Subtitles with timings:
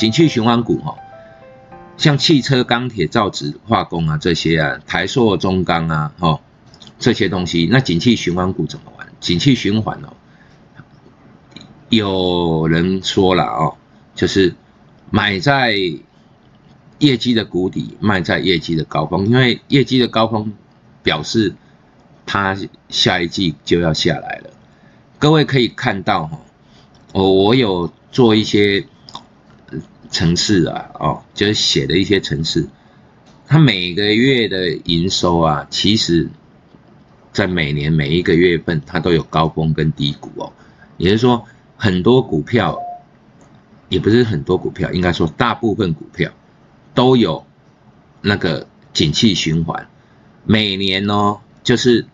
[0.00, 0.96] 景气循环股哈，
[1.98, 6.40] 像汽车、钢铁、造纸、化工啊这些啊，台塑、中钢啊，哈
[6.98, 9.06] 这些东西，那景气循环股怎么玩？
[9.20, 10.08] 景气循环哦，
[11.90, 13.76] 有人说了哦，
[14.14, 14.54] 就是
[15.10, 15.74] 买在
[16.98, 20.54] 业绩的谷底，卖在业绩的高峰，因为业绩的高峰
[21.02, 21.54] 表示
[22.24, 22.56] 它
[22.88, 24.50] 下一季就要下来了。
[25.18, 26.40] 各位可以看到哈，
[27.12, 28.82] 我我有做一些
[30.10, 32.66] 城市啊，哦，就是写的一些城市，
[33.46, 36.28] 它每个月的营收啊，其实，
[37.32, 40.52] 在每年每一个月份，它都有高峰跟低谷哦。
[40.96, 41.44] 也就是说，
[41.76, 42.78] 很多股票，
[43.88, 46.30] 也不是很多股票，应该说大部分股票
[46.94, 47.46] 都有
[48.20, 49.88] 那个景气循环，
[50.44, 52.06] 每年哦，就是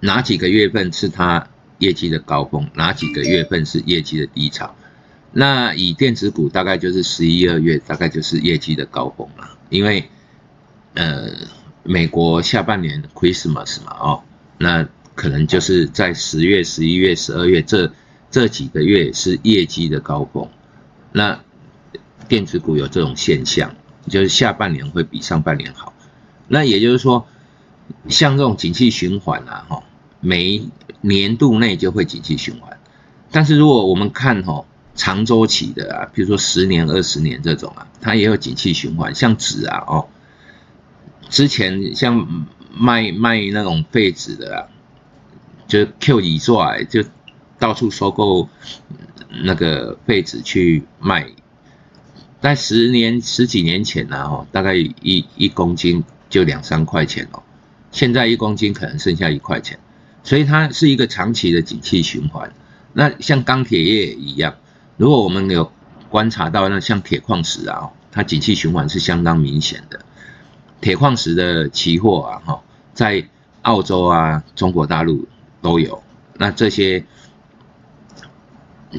[0.00, 1.48] 哪几个月份是它。
[1.80, 4.74] 业绩的高峰，哪几个月份是业绩的低潮？
[5.32, 9.48] 那以电子股大概就是十一二月，大概就是业绩的高峰了。
[9.68, 10.08] 因为，
[10.94, 11.30] 呃，
[11.82, 14.22] 美国下半年 Christmas 嘛，哦，
[14.56, 17.92] 那可能就是在十月、十一月、十二月这
[18.30, 20.48] 这几个月是业绩的高峰。
[21.12, 21.38] 那
[22.26, 23.74] 电子股有这种现象，
[24.08, 25.92] 就是下半年会比上半年好。
[26.48, 27.26] 那也就是说，
[28.08, 29.82] 像这种景气循环啊，哈，
[30.20, 30.68] 每
[31.02, 32.78] 年度内就会景气循环，
[33.30, 34.64] 但是如果我们看哈
[34.98, 39.14] 长周期的啊，比如说十年、二十年这种啊，它也有景气循环。
[39.14, 40.08] 像纸啊，哦，
[41.30, 42.46] 之前像
[42.76, 44.58] 卖卖那种废纸的啊，
[45.68, 47.04] 就 Q 乙座就
[47.60, 48.48] 到处收购
[49.44, 51.28] 那个废纸去卖，
[52.42, 57.42] 在十年十几年前呢，哦，大概一一公斤就两三块钱哦，
[57.92, 59.78] 现在一公斤可能剩下一块钱。
[60.24, 62.52] 所以它是一个长期的景气循环。
[62.92, 64.56] 那像钢铁业一样，
[64.98, 65.72] 如果我们有
[66.10, 70.00] 观察到，那像铁矿石啊，它景气循环是相当明显的。
[70.80, 72.62] 铁矿石的期货啊，哈，
[72.92, 73.26] 在
[73.62, 75.28] 澳洲啊、中国大陆
[75.62, 76.02] 都有。
[76.34, 77.04] 那这些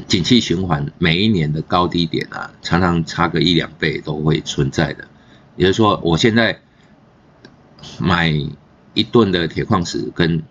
[0.06, 5.06] 景气循环每一年的高低点啊，常常差个一两倍都会存在的。
[5.56, 6.60] 也就是说，我现在
[7.98, 8.32] 买
[8.94, 10.42] 一吨的铁矿石跟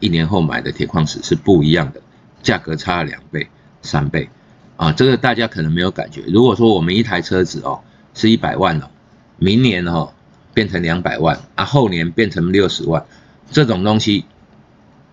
[0.00, 2.00] 一年后买的铁矿石是不一样的，
[2.42, 3.48] 价格差了两倍、
[3.82, 4.30] 三倍，
[4.76, 6.22] 啊，这个大家可能没有感觉。
[6.28, 7.80] 如果说我们一台车子哦
[8.14, 8.90] 是一百万哦，
[9.38, 10.12] 明年哦
[10.54, 13.04] 变成两百万，啊后年变成六十万，
[13.50, 14.24] 这种东西，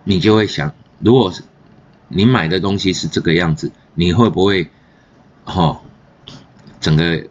[0.03, 1.43] 你就会想，如果是
[2.07, 4.69] 你买的东西是这个样子，你会不会，
[5.43, 5.81] 哈，
[6.79, 7.23] 整个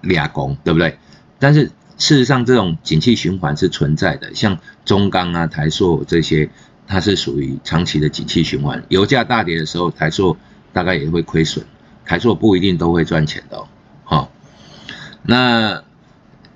[0.00, 0.98] 俩工，对不对？
[1.38, 1.70] 但是。
[1.98, 6.50] 事实上，这种景气循环是存在的，像中钢啊、台塑这些，
[6.88, 8.82] 它是属于长期的景气循环。
[8.88, 10.36] 油价大跌的时候，台塑
[10.72, 11.64] 大概也会亏损，
[12.04, 13.68] 台塑不一定都会赚钱的哦。
[14.04, 14.32] 好，
[15.22, 15.84] 那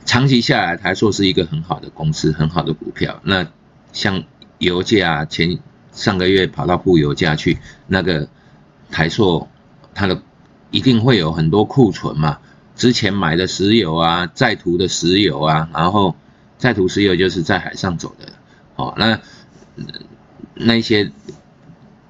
[0.05, 3.21] 长期下来，台塑是一个很好的公司，很好的股票。
[3.23, 3.47] 那
[3.93, 4.25] 像
[4.59, 5.59] 油价前
[5.93, 8.29] 上个月跑到负油价去，那个
[8.91, 9.49] 台塑
[9.95, 10.23] 它的
[10.71, 12.39] 一定会有很多库存嘛。
[12.75, 16.15] 之前买的石油啊，在途的石油啊，然后
[16.59, 18.33] 在途石油就是在海上走的，
[18.77, 19.19] 哦，那
[20.53, 21.11] 那些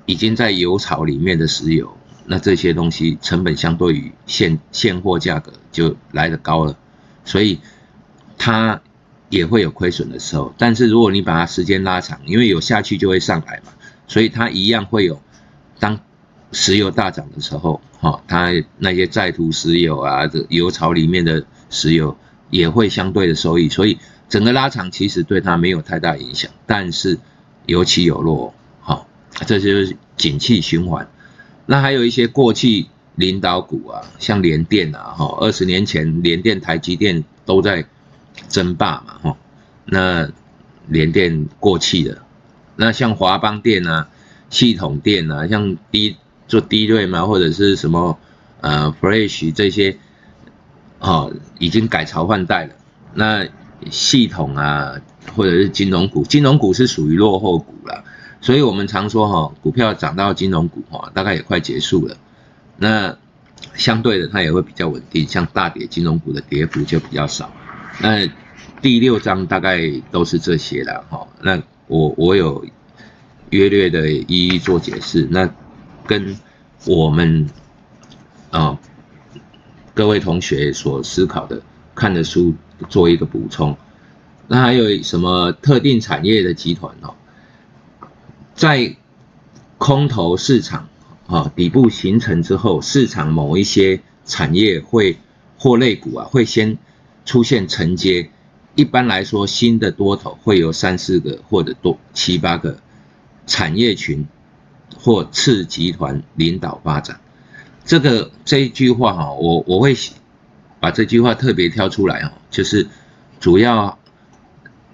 [0.06, 1.94] 已经在油槽里面的石油，
[2.24, 6.76] 那这些东西成本相对于现现货价格就来的高了，
[7.24, 7.60] 所以
[8.38, 8.80] 它
[9.28, 10.54] 也会有亏损的时候。
[10.56, 13.72] 但是如果你把它时间拉长，因为有下去就会上来嘛，
[14.06, 15.20] 所以它一样会有
[15.78, 16.00] 当。
[16.52, 22.16] 石油大涨的时候，哈，它那些在途石油啊，这油槽里面的石油
[22.50, 27.18] 也会相对的收益，所以整个拉长其实对它没有太大影响，但是
[27.66, 28.54] 有起有落，
[29.44, 31.08] 这就是景气循环。
[31.66, 37.84] 那还有一些过气领导股啊，像联电啊，哈，二十年前联电、台积电都在
[38.48, 39.36] 争霸嘛，哈，
[39.84, 40.30] 那
[40.88, 42.22] 联电过气了，
[42.76, 44.08] 那像华邦电啊、
[44.48, 46.16] 系统电啊，像低。
[46.48, 48.16] 做低瑞嘛，或者是什么
[48.60, 49.98] 呃 Fresh 这些，
[51.00, 52.74] 哦，已经改朝换代了。
[53.14, 53.48] 那
[53.90, 54.94] 系统啊，
[55.34, 58.04] 或者是金融股，金融股是属于落后股了。
[58.40, 62.16] 所以我们常说哈，股票涨到金融股哈，大概也快结束了。
[62.76, 63.16] 那
[63.74, 67.50] 相对的，它也会比较稳定，像大跌金融股的跌幅就比较少。
[68.00, 68.28] 那
[68.82, 69.80] 第六章大概
[70.10, 71.26] 都是这些了哈。
[71.42, 72.64] 那我我有
[73.50, 75.26] 约略的一一做解释。
[75.30, 75.48] 那
[76.06, 76.36] 跟
[76.84, 77.48] 我们
[78.50, 78.78] 啊
[79.94, 81.60] 各位同学所思考的
[81.94, 82.54] 看的书
[82.88, 83.76] 做一个补充，
[84.46, 87.14] 那还有什么特定产业的集团哦，
[88.56, 88.96] 在
[89.76, 90.88] 空头市场
[91.26, 95.18] 啊底部形成之后，市场某一些产业会
[95.58, 96.78] 或类股啊，会先
[97.26, 98.30] 出现承接。
[98.74, 102.78] 一般来说，新的多头会有三四个或者多七八个
[103.46, 104.26] 产业群
[104.98, 107.20] 或次集团领导发展。
[107.84, 109.94] 这个这一句话哈，我我会
[110.80, 112.88] 把这句话特别挑出来哦，就是
[113.38, 113.98] 主要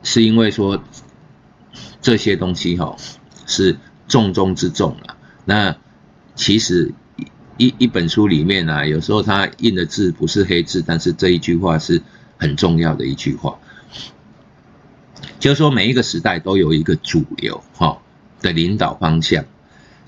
[0.03, 0.83] 是因为说
[2.01, 2.97] 这些东西哈
[3.47, 3.77] 是
[4.09, 5.17] 重中之重了。
[5.45, 5.77] 那
[6.35, 6.93] 其实
[7.57, 12.03] 一一本书里面呢，有时候它印的字不是黑字，但是这一句话是
[12.39, 13.59] 很重要的一句话，
[15.39, 17.99] 就是说每一个时代都有一个主流哈
[18.41, 19.45] 的领导方向。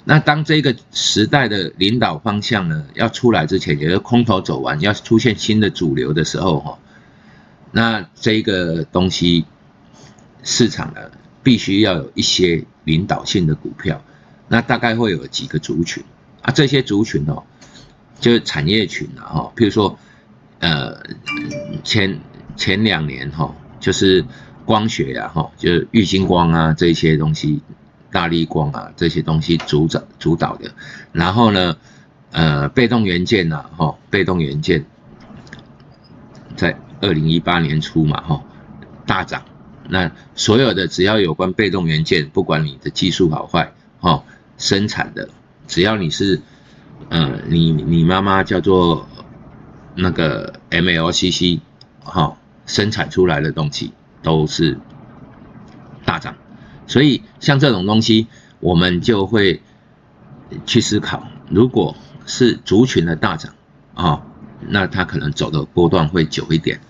[0.06, 6.78] 那当这个时代的领导方向呢要出来之前，也是空头走完，要出现新的主流的时候哈，
[7.72, 9.44] 那这个东西
[10.42, 11.00] 市场呢
[11.42, 14.02] 必须要有一些领导性的股票。
[14.46, 16.04] 那大概会有几个族群
[16.42, 16.52] 啊？
[16.52, 17.44] 这些族群哦，
[18.20, 19.98] 就是产业群啊，哈，譬如说，
[20.60, 21.02] 呃，
[21.82, 22.20] 前
[22.54, 24.22] 前两年哈，就是
[24.66, 27.62] 光学呀，哈，就是玉星光啊这些东西，
[28.12, 30.74] 大力光啊这些东西主导主导的。
[31.10, 31.78] 然后呢，
[32.30, 34.84] 呃，被动元件呐，哈，被动元件
[36.54, 38.42] 在二零一八年初嘛，哈，
[39.06, 39.42] 大涨。
[39.88, 44.24] 那所有的只要有关被动元件，不管你的技术好坏，哈。
[44.56, 45.30] 生产的，
[45.66, 46.40] 只要你是，
[47.08, 49.08] 嗯，你你妈妈叫做
[49.96, 51.58] 那个 MLCC，
[52.04, 53.92] 哈，生产出来的东西
[54.22, 54.78] 都是
[56.04, 56.36] 大涨，
[56.86, 58.28] 所以像这种东西，
[58.60, 59.60] 我们就会
[60.64, 61.96] 去思考，如果
[62.26, 63.54] 是族群的大涨，
[63.94, 64.22] 啊，
[64.68, 66.80] 那它可能走的波段会久一点，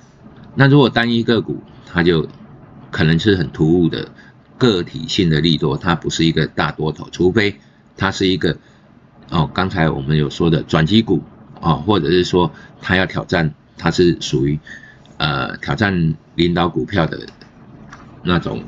[0.54, 2.28] 那如果单一个股，它就
[2.94, 4.08] 可能是很突兀的。
[4.56, 7.58] 个体性的利多，它不是一个大多头，除非
[7.96, 8.56] 它是一个
[9.28, 11.24] 哦，刚才我们有说的转机股
[11.60, 14.60] 啊，或者是说它要挑战，它是属于
[15.16, 17.26] 呃挑战领导股票的
[18.22, 18.62] 那种，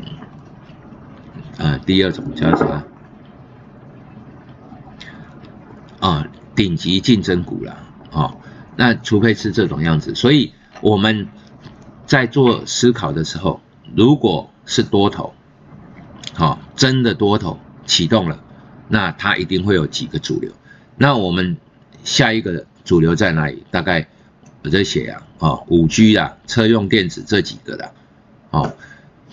[1.56, 2.84] 呃，第二种叫什么
[6.00, 6.26] 啊？
[6.56, 7.78] 顶级竞争股了
[8.10, 8.34] 啊？
[8.74, 11.28] 那除非是这种样子，所以我们
[12.06, 13.60] 在做思考的时候，
[13.96, 15.32] 如果是多头。
[16.34, 18.38] 好，真的多头启动了，
[18.88, 20.52] 那它一定会有几个主流。
[20.98, 21.56] 那我们
[22.04, 23.64] 下一个主流在哪里？
[23.70, 24.06] 大概
[24.62, 27.90] 我在写啊，哦，五 G 啊，车用电子这几个的，
[28.50, 28.76] 哦，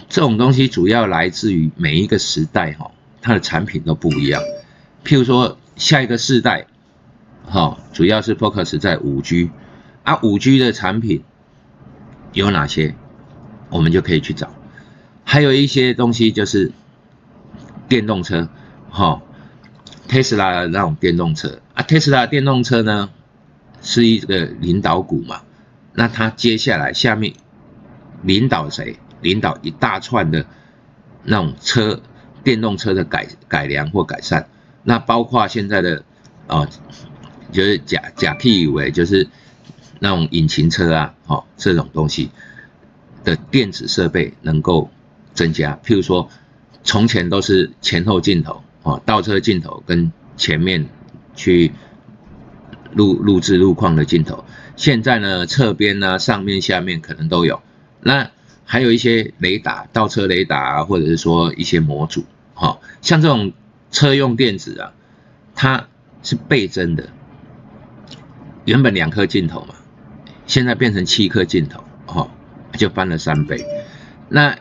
[0.08, 2.90] 这种东西主要来自于每一个时代哈，
[3.22, 4.42] 它的产品都不一样。
[5.04, 6.68] 譬如说下一个世代，
[7.46, 9.52] 哈，主要是 focus 在五 G，
[10.04, 11.22] 啊，五 G 的产品
[12.32, 12.96] 有哪些？
[13.74, 14.54] 我们就可以去找。
[15.26, 16.72] 还有一些东西就是。
[17.90, 18.48] 电动车，
[18.90, 19.22] 哈，
[20.08, 23.12] 特斯拉的那种电动车啊，特斯拉电动车呢
[23.82, 25.44] 是一个领导股嘛，
[25.94, 27.34] 那它接下来下面
[28.24, 28.98] 领导谁？
[29.22, 30.46] 领导一大串的
[31.24, 32.02] 那种车
[32.44, 34.48] 电动车的改改良或改善，
[34.84, 36.04] 那包括现在的
[36.48, 36.68] 啊，
[37.52, 39.28] 就是假假 P 以为就是
[40.00, 42.32] 那种引擎车啊，哦，这种东西
[43.24, 44.90] 的电子设备能够
[45.34, 46.30] 增加，譬如说。
[46.86, 50.86] 从前都是前后镜头哦，倒车镜头跟前面
[51.34, 51.72] 去
[52.92, 54.44] 录录制路况的镜头。
[54.76, 57.62] 现在呢，侧边呢、上面、下面可能都有。
[58.02, 58.30] 那
[58.66, 63.54] 还有一些雷达，倒车雷达啊，或者是说一些模组，哈，像这种
[63.90, 64.94] 车用电子啊，
[65.56, 65.88] 它
[66.22, 67.08] 是倍增的。
[68.66, 69.76] 原本两颗镜头嘛，
[70.48, 71.82] 现在变成七颗镜头，
[72.78, 73.66] 就翻了三倍。
[74.30, 74.58] 那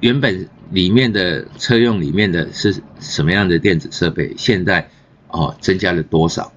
[0.00, 0.48] 原本。
[0.72, 4.34] 里面的车用里面的是什么样的电子设备？
[4.38, 4.88] 现在
[5.28, 6.50] 哦，增加了多少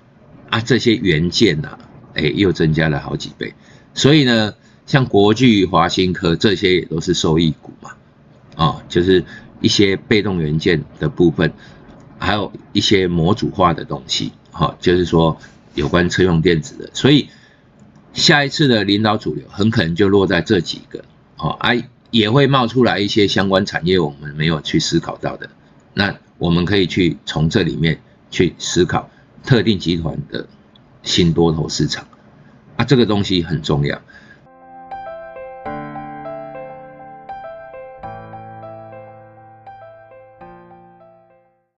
[0.50, 0.62] 啊？
[0.62, 1.78] 这些元件呐，
[2.14, 3.54] 哎，又增加了好几倍。
[3.94, 4.54] 所以呢，
[4.86, 7.92] 像国巨、华新科这些也都是受益股嘛，
[8.56, 9.22] 哦，就是
[9.60, 11.52] 一些被动元件的部分，
[12.18, 15.38] 还有一些模组化的东西，哈，就是说
[15.74, 16.90] 有关车用电子的。
[16.94, 17.28] 所以
[18.16, 21.06] 下一次的领导主流很可能就落在这几个，
[21.38, 21.88] 哦，哎。
[22.12, 25.50] 也会冒出来一些相关产业，我们没有去思考到的，
[25.94, 28.00] 那我们可以去从这里面
[28.32, 29.10] 去思考
[29.44, 30.48] 特定集团的
[31.04, 32.08] 新多头市场，
[32.78, 34.02] 啊，这个东西很重要。